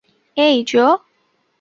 এই, 0.37 0.55
জো। 0.63 0.85